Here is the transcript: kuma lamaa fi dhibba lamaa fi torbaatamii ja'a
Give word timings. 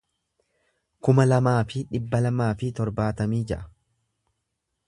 kuma 1.07 1.25
lamaa 1.27 1.59
fi 1.73 1.83
dhibba 1.93 2.23
lamaa 2.27 2.49
fi 2.63 2.73
torbaatamii 2.81 3.45
ja'a 3.53 3.73